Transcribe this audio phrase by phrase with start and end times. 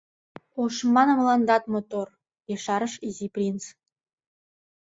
[0.61, 2.07] —Ошман мландат мотор…—
[2.53, 3.63] ешарыш Изи принц.